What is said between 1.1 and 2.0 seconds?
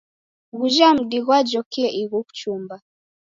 ghwajokie